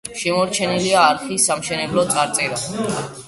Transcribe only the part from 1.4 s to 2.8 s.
სამშენებლო წარწერა.